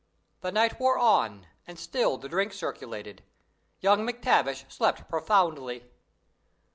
[0.39, 3.21] "The night wore on, and still the drinks circulated.
[3.81, 5.91] Young MacTavish slept profoundly.